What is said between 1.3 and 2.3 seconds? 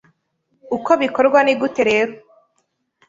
ni gute rero